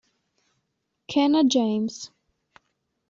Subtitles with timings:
[1.07, 2.09] Kenna James